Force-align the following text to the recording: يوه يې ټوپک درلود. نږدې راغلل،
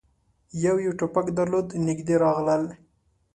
يوه 0.63 0.81
يې 0.85 0.91
ټوپک 0.99 1.27
درلود. 1.37 1.67
نږدې 1.87 2.15
راغلل، 2.23 2.63